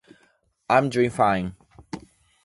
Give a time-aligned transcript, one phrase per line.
[0.67, 1.55] I am doing fine.